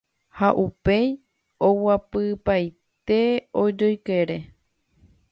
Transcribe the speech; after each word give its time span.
ha 0.37 0.47
upéi 0.65 1.07
oguapypaite 1.67 3.19
ojoykére 3.61 4.37